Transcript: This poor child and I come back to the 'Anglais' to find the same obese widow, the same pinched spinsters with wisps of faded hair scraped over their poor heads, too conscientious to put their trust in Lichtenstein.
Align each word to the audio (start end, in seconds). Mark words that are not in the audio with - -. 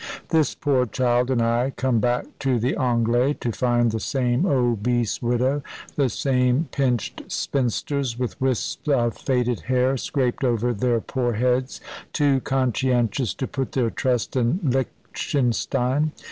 This 0.29 0.55
poor 0.55 0.87
child 0.87 1.29
and 1.29 1.43
I 1.43 1.73
come 1.77 1.99
back 1.99 2.25
to 2.39 2.57
the 2.57 2.75
'Anglais' 2.75 3.35
to 3.41 3.51
find 3.51 3.91
the 3.91 3.99
same 3.99 4.47
obese 4.47 5.21
widow, 5.21 5.61
the 5.95 6.09
same 6.09 6.67
pinched 6.71 7.21
spinsters 7.31 8.17
with 8.17 8.41
wisps 8.41 8.87
of 8.87 9.15
faded 9.15 9.59
hair 9.69 9.97
scraped 9.97 10.43
over 10.43 10.73
their 10.73 11.01
poor 11.01 11.33
heads, 11.33 11.81
too 12.13 12.39
conscientious 12.41 13.35
to 13.35 13.45
put 13.45 13.73
their 13.73 13.91
trust 13.91 14.35
in 14.35 14.59
Lichtenstein. 14.63 16.13